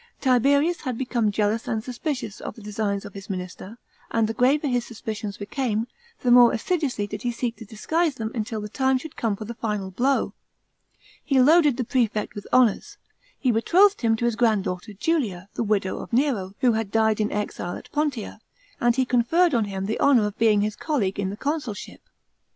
[0.19, 3.77] Tiberius had become jealous and suspicious of the designs of his minister;
[4.09, 5.85] and the graver his suspicions became,
[6.21, 9.45] the more assiduously did he seek to disguise them until the time should come for
[9.45, 10.33] the final blow.
[11.23, 12.97] He loaded the prerect with honours.
[13.37, 17.31] He betrothed him to his granddaughter Julia, the widow of Nero, who had died in
[17.31, 18.39] exile at Pontia,
[18.79, 22.01] and he conferred on him the honour of being his colleague in the consulship.